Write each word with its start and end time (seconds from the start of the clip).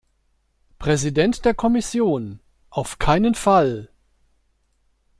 Präsident 0.79 1.45
der 1.45 1.53
Kommission. 1.53 2.39
Auf 2.71 2.97
keinen 2.97 3.35
Fall. 3.35 3.89